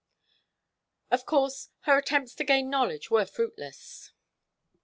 Of 1.11 1.27
course, 1.27 1.69
her 1.81 1.95
attempts 1.95 2.33
to 2.33 2.43
gain 2.43 2.71
knowledge 2.71 3.11
were 3.11 3.23
fruitless. 3.27 4.11